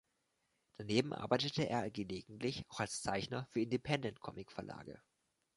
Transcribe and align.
Daneben 0.79 1.13
arbeitete 1.13 1.69
er 1.69 1.91
gelegentlich 1.91 2.65
auch 2.69 2.79
als 2.79 3.03
Zeichner 3.03 3.45
für 3.51 3.61
Independent-Comic-Verlage. 3.61 4.99